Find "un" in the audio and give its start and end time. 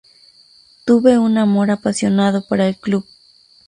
1.19-1.37